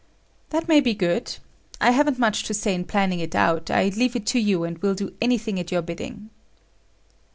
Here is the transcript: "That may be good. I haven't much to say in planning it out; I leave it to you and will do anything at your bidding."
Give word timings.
"That 0.49 0.67
may 0.67 0.79
be 0.79 0.95
good. 0.95 1.37
I 1.79 1.91
haven't 1.91 2.17
much 2.17 2.41
to 2.45 2.55
say 2.55 2.73
in 2.73 2.85
planning 2.85 3.19
it 3.19 3.35
out; 3.35 3.69
I 3.69 3.89
leave 3.89 4.15
it 4.15 4.25
to 4.33 4.39
you 4.39 4.63
and 4.63 4.79
will 4.79 4.95
do 4.95 5.13
anything 5.21 5.59
at 5.59 5.71
your 5.71 5.83
bidding." 5.83 6.31